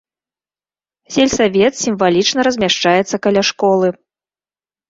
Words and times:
Сельсавет 1.15 1.73
сімвалічна 1.83 2.39
размяшчаецца 2.47 3.15
каля 3.27 3.41
школы. 3.51 3.87